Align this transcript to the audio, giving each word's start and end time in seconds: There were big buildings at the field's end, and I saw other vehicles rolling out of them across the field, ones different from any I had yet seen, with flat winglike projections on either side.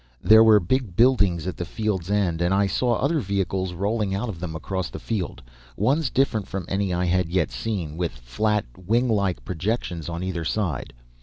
There 0.23 0.43
were 0.43 0.59
big 0.59 0.95
buildings 0.95 1.45
at 1.45 1.57
the 1.57 1.63
field's 1.63 2.09
end, 2.09 2.41
and 2.41 2.55
I 2.55 2.65
saw 2.65 2.95
other 2.95 3.19
vehicles 3.19 3.73
rolling 3.73 4.15
out 4.15 4.29
of 4.29 4.39
them 4.39 4.55
across 4.55 4.89
the 4.89 4.97
field, 4.97 5.43
ones 5.77 6.09
different 6.09 6.47
from 6.47 6.65
any 6.67 6.91
I 6.91 7.05
had 7.05 7.29
yet 7.29 7.51
seen, 7.51 7.97
with 7.97 8.13
flat 8.13 8.65
winglike 8.75 9.45
projections 9.45 10.09
on 10.09 10.23
either 10.23 10.43
side. 10.43 10.93